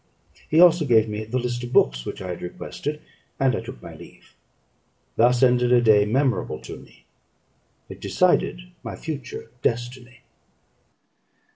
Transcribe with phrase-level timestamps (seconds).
[0.49, 3.01] He also gave me the list of books which I had requested;
[3.39, 4.33] and I took my leave.
[5.15, 7.05] Thus ended a day memorable to me:
[7.87, 10.21] it decided my future destiny.